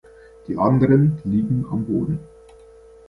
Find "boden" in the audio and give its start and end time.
1.85-2.17